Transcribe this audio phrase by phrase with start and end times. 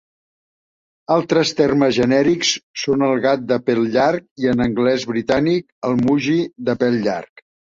[1.15, 2.53] Altres termes genèrics
[2.85, 7.47] són el gat de pèl llarg i, en anglès britànic, el moggie de pèl llarg.